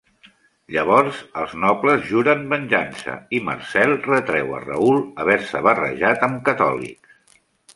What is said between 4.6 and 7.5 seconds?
a Raoul haver-se barrejat amb catòlics.